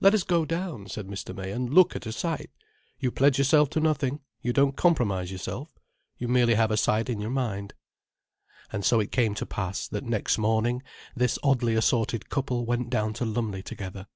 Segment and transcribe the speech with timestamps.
[0.00, 1.36] "Let us go down," said Mr.
[1.36, 2.48] May, "and look at a site.
[2.98, 5.78] You pledge yourself to nothing—you don't compromise yourself.
[6.16, 7.74] You merely have a site in your mind."
[8.72, 10.82] And so it came to pass that, next morning,
[11.14, 14.06] this oddly assorted couple went down to Lumley together.